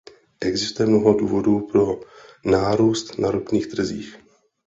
[0.41, 1.99] Existuje mnoho důvodů pro
[2.45, 4.17] nárůst na ropných trzích.